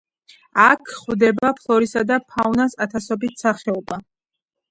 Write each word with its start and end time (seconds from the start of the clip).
აქ 0.61 0.79
გვხვდება 0.91 1.51
ფლორისა 1.59 2.03
და 2.11 2.17
ფაუნას 2.35 2.75
ათასობით 2.87 3.43
სახეობა. 3.45 4.01